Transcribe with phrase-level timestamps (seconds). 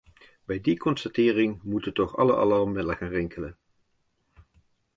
[0.45, 3.57] Bij die constatering moeten toch alle alarmbellen gaan rinkelen?